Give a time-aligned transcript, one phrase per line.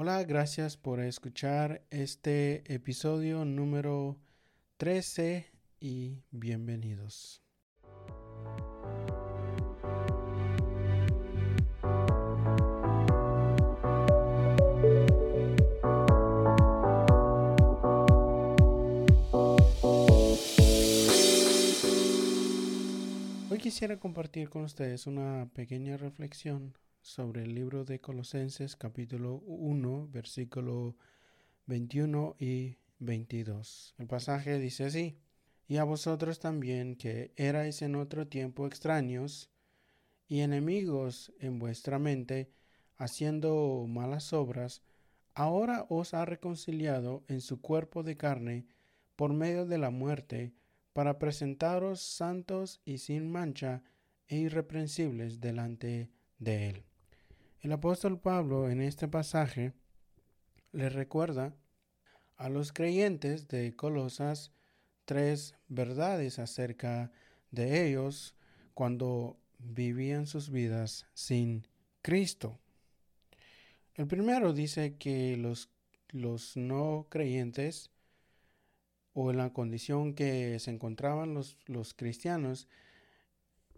[0.00, 4.16] Hola, gracias por escuchar este episodio número
[4.76, 7.42] 13 y bienvenidos.
[23.50, 26.72] Hoy quisiera compartir con ustedes una pequeña reflexión
[27.08, 30.94] sobre el libro de Colosenses capítulo 1 versículo
[31.64, 33.94] 21 y 22.
[33.96, 35.16] El pasaje dice así,
[35.66, 39.50] y a vosotros también que erais en otro tiempo extraños
[40.28, 42.52] y enemigos en vuestra mente,
[42.98, 44.82] haciendo malas obras,
[45.34, 48.66] ahora os ha reconciliado en su cuerpo de carne
[49.16, 50.52] por medio de la muerte,
[50.92, 53.82] para presentaros santos y sin mancha
[54.26, 56.87] e irreprensibles delante de él.
[57.60, 59.72] El apóstol Pablo en este pasaje
[60.70, 61.56] le recuerda
[62.36, 64.52] a los creyentes de Colosas
[65.04, 67.10] tres verdades acerca
[67.50, 68.36] de ellos
[68.74, 71.66] cuando vivían sus vidas sin
[72.00, 72.60] Cristo.
[73.96, 75.68] El primero dice que los,
[76.10, 77.90] los no creyentes
[79.14, 82.68] o en la condición que se encontraban los, los cristianos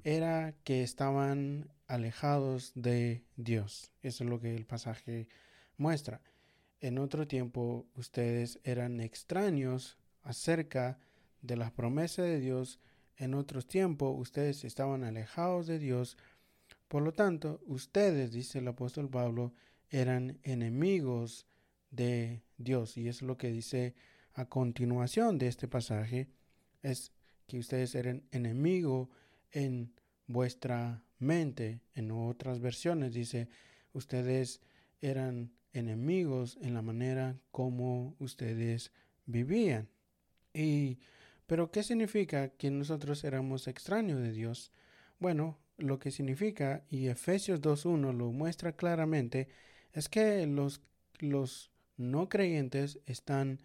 [0.04, 3.90] era que estaban alejados de Dios.
[4.02, 5.28] Eso es lo que el pasaje
[5.76, 6.22] muestra.
[6.80, 10.98] En otro tiempo ustedes eran extraños acerca
[11.42, 12.78] de las promesas de Dios.
[13.16, 16.16] En otros tiempos ustedes estaban alejados de Dios.
[16.86, 19.52] Por lo tanto, ustedes, dice el apóstol Pablo,
[19.90, 21.46] eran enemigos
[21.90, 22.96] de Dios.
[22.96, 23.94] Y es lo que dice
[24.34, 26.28] a continuación de este pasaje.
[26.82, 27.12] Es
[27.48, 29.08] que ustedes eran enemigos
[29.50, 29.92] en
[30.28, 31.80] vuestra mente.
[31.94, 33.48] En otras versiones dice,
[33.92, 34.60] ustedes
[35.00, 38.92] eran enemigos en la manera como ustedes
[39.26, 39.88] vivían.
[40.52, 40.98] Y
[41.46, 44.70] pero ¿qué significa que nosotros éramos extraños de Dios?
[45.18, 49.48] Bueno, lo que significa, y Efesios 2.1 lo muestra claramente,
[49.92, 50.80] es que los,
[51.18, 53.58] los no creyentes están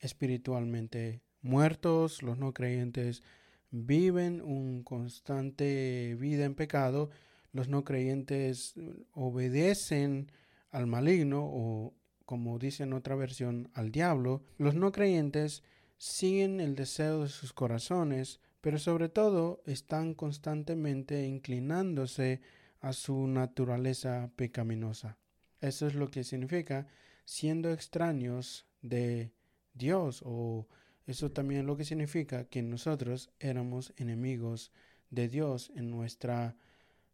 [0.00, 3.22] espiritualmente muertos, los no creyentes
[3.70, 7.10] viven un constante vida en pecado,
[7.52, 8.74] los no creyentes
[9.12, 10.30] obedecen
[10.70, 11.94] al maligno o
[12.24, 15.64] como dice en otra versión al diablo, los no creyentes
[15.98, 22.40] siguen el deseo de sus corazones, pero sobre todo están constantemente inclinándose
[22.80, 25.18] a su naturaleza pecaminosa.
[25.60, 26.86] Eso es lo que significa
[27.24, 29.32] siendo extraños de
[29.74, 30.68] Dios o
[31.06, 34.72] eso también lo que significa que nosotros éramos enemigos
[35.10, 36.56] de Dios en nuestra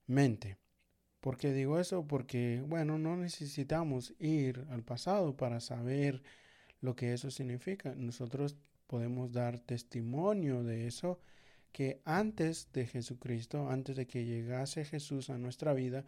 [0.07, 0.59] mente.
[1.21, 2.07] ¿Por qué digo eso?
[2.07, 6.23] Porque, bueno, no necesitamos ir al pasado para saber
[6.81, 7.95] lo que eso significa.
[7.97, 11.19] Nosotros podemos dar testimonio de eso,
[11.73, 16.05] que antes de Jesucristo, antes de que llegase Jesús a nuestra vida,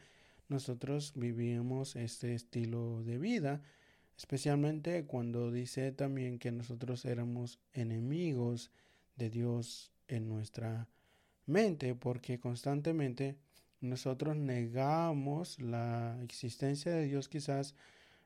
[0.49, 3.61] nosotros vivíamos este estilo de vida
[4.19, 8.73] especialmente cuando dice también que nosotros éramos enemigos
[9.17, 10.89] de Dios en nuestra
[11.47, 13.37] mente, porque constantemente
[13.81, 17.77] nosotros negamos la existencia de Dios quizás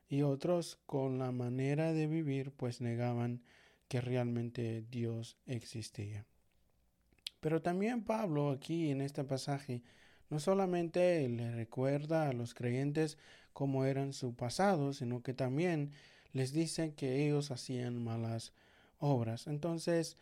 [0.09, 3.43] y otros con la manera de vivir pues negaban
[3.89, 6.25] que realmente Dios existía.
[7.41, 9.83] Pero también Pablo aquí en este pasaje
[10.31, 13.19] no solamente le recuerda a los creyentes
[13.53, 15.91] cómo eran su pasado, sino que también
[16.33, 18.53] les dice que ellos hacían malas
[18.99, 19.47] obras.
[19.47, 20.17] Entonces,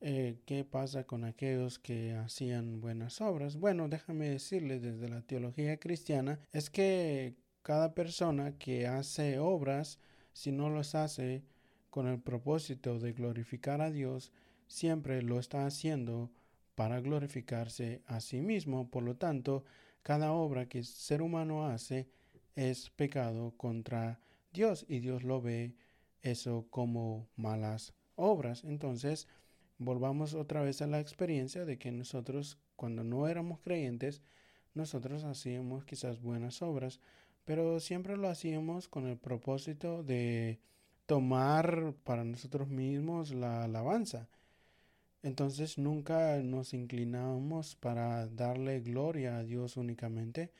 [0.00, 3.56] eh, ¿qué pasa con aquellos que hacían buenas obras?
[3.56, 9.98] Bueno, déjame decirles desde la teología cristiana, es que cada persona que hace obras,
[10.32, 11.42] si no los hace
[11.90, 14.32] con el propósito de glorificar a Dios,
[14.66, 16.30] siempre lo está haciendo
[16.74, 18.90] para glorificarse a sí mismo.
[18.90, 19.64] Por lo tanto,
[20.02, 22.08] cada obra que el ser humano hace
[22.54, 24.20] es pecado contra
[24.52, 25.74] Dios y Dios lo ve
[26.22, 28.64] eso como malas obras.
[28.64, 29.28] Entonces,
[29.78, 34.22] volvamos otra vez a la experiencia de que nosotros, cuando no éramos creyentes,
[34.74, 37.00] nosotros hacíamos quizás buenas obras,
[37.44, 40.60] pero siempre lo hacíamos con el propósito de
[41.06, 44.28] tomar para nosotros mismos la alabanza.
[45.22, 50.52] Entonces nunca nos inclinamos para darle gloria a Dios únicamente.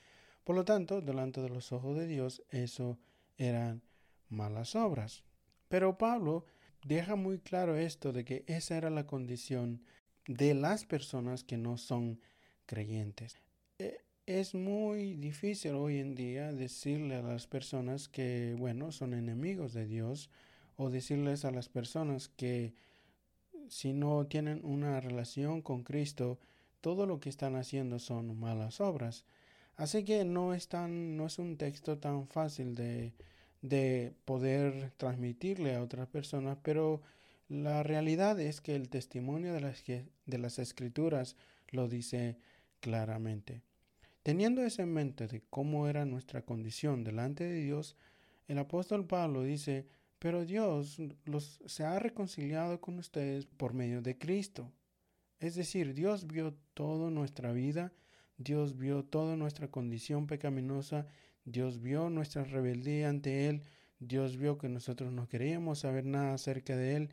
[0.44, 2.98] Por lo tanto, delante de los ojos de Dios, eso
[3.36, 3.82] eran
[4.28, 5.24] malas obras.
[5.68, 6.44] Pero Pablo
[6.84, 9.82] deja muy claro esto de que esa era la condición
[10.26, 12.20] de las personas que no son
[12.66, 13.38] creyentes.
[13.78, 19.72] Eh, es muy difícil hoy en día decirle a las personas que, bueno, son enemigos
[19.72, 20.30] de Dios
[20.76, 22.74] o decirles a las personas que
[23.68, 26.38] si no tienen una relación con Cristo,
[26.80, 29.24] todo lo que están haciendo son malas obras.
[29.76, 33.12] Así que no es, tan, no es un texto tan fácil de,
[33.62, 37.02] de poder transmitirle a otras personas, pero
[37.48, 41.36] la realidad es que el testimonio de las, de las escrituras
[41.70, 42.36] lo dice
[42.80, 43.62] claramente.
[44.22, 47.96] Teniendo eso en mente de cómo era nuestra condición delante de Dios,
[48.48, 49.86] el apóstol Pablo dice,
[50.18, 54.72] pero Dios los, se ha reconciliado con ustedes por medio de Cristo.
[55.40, 57.92] Es decir, Dios vio toda nuestra vida,
[58.36, 61.06] Dios vio toda nuestra condición pecaminosa,
[61.44, 63.62] Dios vio nuestra rebeldía ante Él,
[63.98, 67.10] Dios vio que nosotros no queríamos saber nada acerca de Él,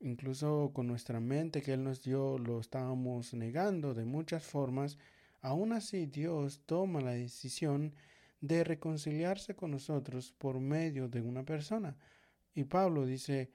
[0.00, 4.98] incluso con nuestra mente que Él nos dio lo estábamos negando de muchas formas,
[5.40, 7.94] Aún así Dios toma la decisión
[8.40, 11.96] de reconciliarse con nosotros por medio de una persona.
[12.54, 13.52] Y Pablo dice,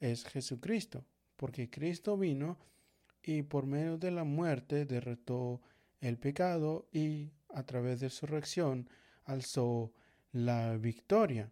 [0.00, 1.04] es Jesucristo,
[1.36, 2.58] porque Cristo vino
[3.22, 5.60] y por medio de la muerte derrotó
[6.00, 8.88] el pecado y a través de su reacción
[9.24, 9.92] alzó
[10.32, 11.50] la victoria.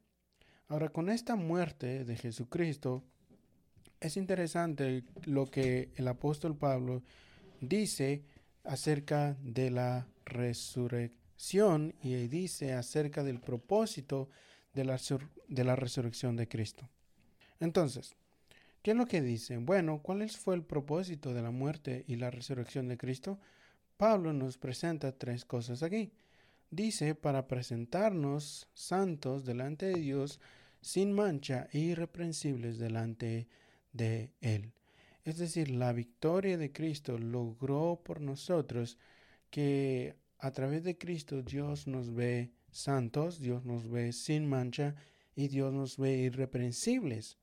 [0.69, 3.05] Ahora, con esta muerte de Jesucristo,
[4.01, 7.03] es interesante lo que el apóstol Pablo
[7.61, 8.25] dice
[8.65, 14.29] acerca de la resurrección y dice acerca del propósito
[14.73, 14.99] de la,
[15.49, 16.89] de la resurrección de Cristo.
[17.61, 18.15] Entonces,
[18.83, 19.57] ¿qué es lo que dice?
[19.59, 23.39] Bueno, ¿cuál fue el propósito de la muerte y la resurrección de Cristo?
[23.97, 26.13] Pablo nos presenta tres cosas aquí.
[26.71, 30.41] Dice, para presentarnos santos delante de Dios,
[30.81, 33.49] sin mancha e irreprensibles delante
[33.93, 34.73] de Él.
[35.25, 38.99] Es decir, la victoria de Cristo logró por nosotros
[39.51, 44.95] que a través de Cristo Dios nos ve santos, Dios nos ve sin mancha
[45.35, 47.39] y Dios nos ve irreprensibles.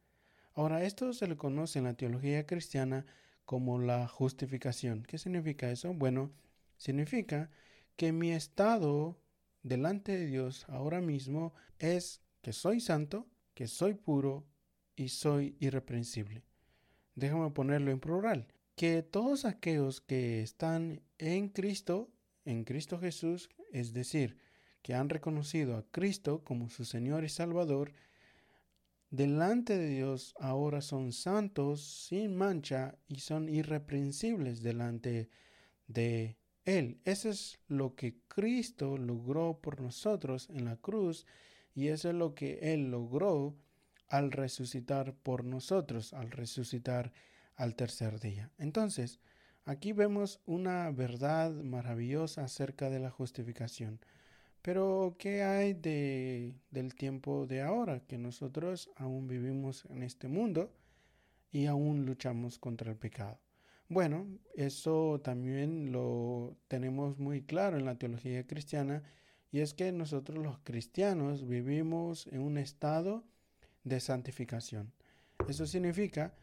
[0.53, 3.05] Ahora, esto se le conoce en la teología cristiana
[3.45, 5.03] como la justificación.
[5.03, 5.93] ¿Qué significa eso?
[5.93, 6.31] Bueno,
[6.77, 7.49] significa
[7.95, 9.17] que mi estado
[9.63, 14.45] delante de Dios ahora mismo es que soy santo, que soy puro
[14.95, 16.43] y soy irreprensible
[17.15, 22.09] déjame ponerlo en plural, que todos aquellos que están en Cristo,
[22.45, 24.37] en Cristo Jesús, es decir,
[24.81, 27.93] que han reconocido a Cristo como su Señor y Salvador,
[29.11, 35.29] delante de Dios ahora son santos, sin mancha y son irreprensibles delante
[35.87, 36.99] de Él.
[37.05, 41.27] Eso es lo que Cristo logró por nosotros en la cruz
[41.75, 43.55] y eso es lo que Él logró
[44.07, 47.13] al resucitar por nosotros, al resucitar
[47.55, 48.49] al tercer día.
[48.57, 49.19] Entonces,
[49.65, 53.99] aquí vemos una verdad maravillosa acerca de la justificación.
[54.61, 58.01] Pero, ¿qué hay de, del tiempo de ahora?
[58.01, 60.71] Que nosotros aún vivimos en este mundo
[61.51, 63.39] y aún luchamos contra el pecado.
[63.89, 64.25] Bueno,
[64.55, 69.03] eso también lo tenemos muy claro en la teología cristiana
[69.51, 73.25] y es que nosotros los cristianos vivimos en un estado
[73.83, 74.93] de santificación.
[75.49, 76.33] Eso significa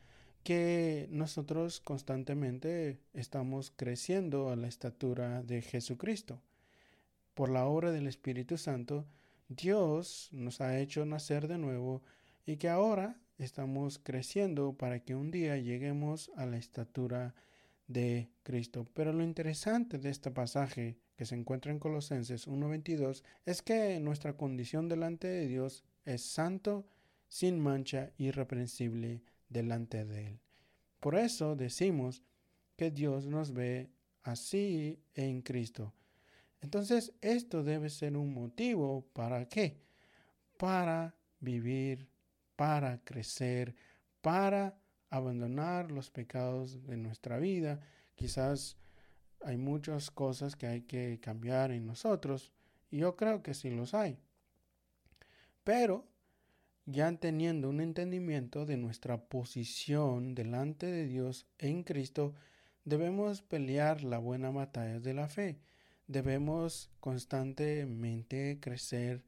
[0.43, 6.43] que nosotros constantemente estamos creciendo a la estatura de Jesucristo.
[7.39, 9.07] Por la obra del Espíritu Santo,
[9.47, 12.03] Dios nos ha hecho nacer de nuevo
[12.45, 17.37] y que ahora estamos creciendo para que un día lleguemos a la estatura
[17.87, 18.89] de Cristo.
[18.93, 24.37] Pero lo interesante de este pasaje que se encuentra en Colosenses 1.22 es que nuestra
[24.37, 26.89] condición delante de Dios es santo
[27.29, 30.41] sin mancha irreprensible delante de Él.
[30.99, 32.25] Por eso decimos
[32.75, 33.93] que Dios nos ve
[34.25, 35.95] así en Cristo.
[36.61, 39.81] Entonces, esto debe ser un motivo para qué?
[40.57, 42.09] Para vivir,
[42.57, 43.75] para crecer,
[44.21, 44.79] para
[45.11, 47.81] abandonar los pecados de nuestra vida.
[48.15, 48.77] Quizás
[49.41, 52.53] hay muchas cosas que hay que cambiar en nosotros
[52.91, 54.19] y yo creo que sí los hay.
[55.65, 56.07] Pero
[56.87, 62.35] ya teniendo un entendimiento de nuestra posición delante de Dios en Cristo,
[62.85, 65.59] debemos pelear la buena batalla de la fe.
[66.09, 69.23] Debemos constantemente crecer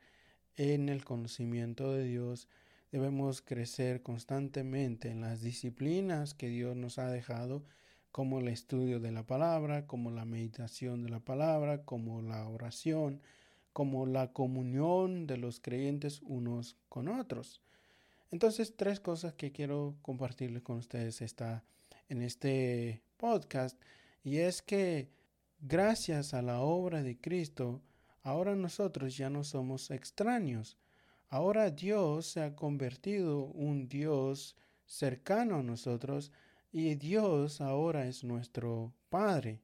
[0.56, 2.48] en el conocimiento de Dios.
[2.90, 7.62] Debemos crecer constantemente en las disciplinas que Dios nos ha dejado,
[8.12, 13.20] como el estudio de la palabra, como la meditación de la palabra, como la oración,
[13.74, 17.60] como la comunión de los creyentes unos con otros.
[18.30, 21.62] Entonces, tres cosas que quiero compartirles con ustedes está
[22.08, 23.78] en este podcast
[24.24, 25.19] y es que
[25.60, 27.82] gracias a la obra de Cristo,
[28.22, 30.76] ahora nosotros ya no somos extraños.
[31.28, 36.32] Ahora Dios se ha convertido un Dios cercano a nosotros
[36.72, 39.60] y Dios ahora es nuestro Padre.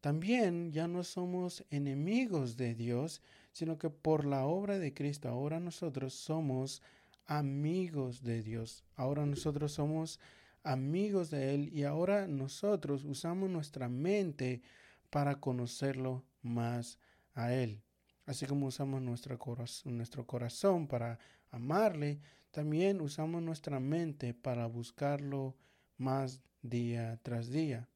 [0.00, 3.20] También ya no somos enemigos de Dios,
[3.52, 6.82] sino que por la obra de Cristo ahora nosotros somos
[7.26, 8.84] amigos de Dios.
[8.94, 10.20] Ahora nosotros somos
[10.62, 14.62] amigos de Él y ahora nosotros usamos nuestra mente
[15.10, 16.98] para conocerlo más
[17.34, 17.82] a Él.
[18.26, 21.18] Así como usamos nuestro corazón, nuestro corazón para
[21.50, 25.56] amarle, también usamos nuestra mente para buscarlo
[25.96, 27.88] más día tras día.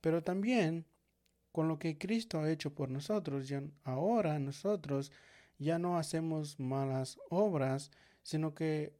[0.00, 0.86] Pero también
[1.52, 5.12] con lo que Cristo ha hecho por nosotros, ya ahora nosotros
[5.58, 7.90] ya no hacemos malas obras,
[8.22, 8.96] sino que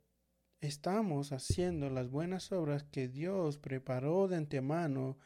[0.60, 5.18] estamos haciendo las buenas obras que Dios preparó de antemano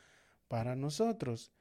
[0.49, 1.53] para nosotros.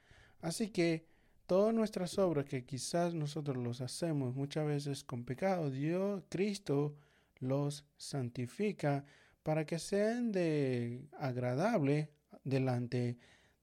[0.41, 1.05] Así que
[1.45, 6.95] todas nuestras obras que quizás nosotros los hacemos muchas veces con pecado, Dios, Cristo
[7.39, 9.05] los santifica
[9.43, 12.11] para que sean de agradable
[12.43, 13.17] delante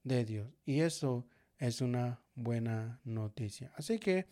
[0.04, 0.48] de Dios.
[0.64, 1.26] Y eso
[1.58, 3.72] es una buena noticia.
[3.76, 4.26] Así que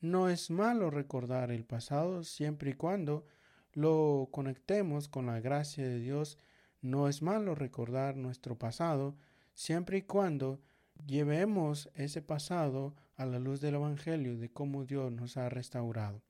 [0.00, 3.24] no es malo recordar el pasado siempre y cuando
[3.72, 6.38] lo conectemos con la gracia de Dios.
[6.80, 9.16] No es malo recordar nuestro pasado
[9.54, 10.60] siempre y cuando
[11.06, 16.22] llevemos ese pasado a la luz del Evangelio de cómo Dios nos ha restaurado.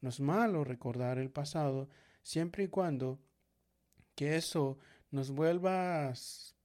[0.00, 1.88] No es malo recordar el pasado
[2.22, 3.18] siempre y cuando
[4.14, 4.78] que eso
[5.10, 6.12] nos vuelva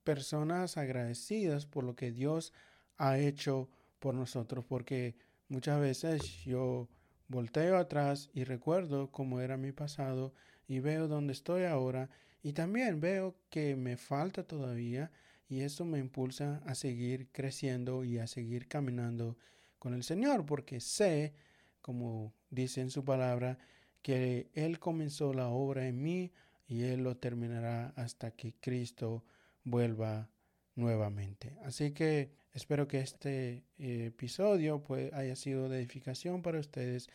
[0.03, 2.53] personas agradecidas por lo que Dios
[2.97, 5.15] ha hecho por nosotros, porque
[5.47, 6.87] muchas veces yo
[7.27, 10.33] volteo atrás y recuerdo cómo era mi pasado
[10.67, 12.09] y veo dónde estoy ahora
[12.41, 15.11] y también veo que me falta todavía
[15.49, 19.35] y eso me impulsa a seguir creciendo y a seguir caminando
[19.79, 21.33] con el Señor, porque sé,
[21.81, 23.57] como dice en su palabra,
[24.03, 26.31] que Él comenzó la obra en mí
[26.67, 29.23] y Él lo terminará hasta que Cristo
[29.63, 30.29] vuelva
[30.75, 31.57] nuevamente.
[31.63, 37.09] Así que espero que este eh, episodio pues, haya sido de edificación para ustedes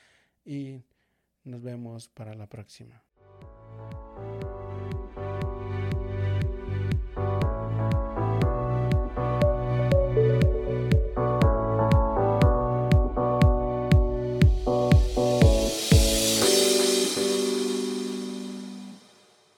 [0.44, 0.82] y
[1.44, 3.00] nos vemos para la próxima.